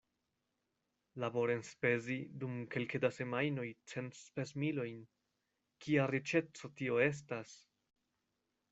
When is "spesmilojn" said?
4.23-4.99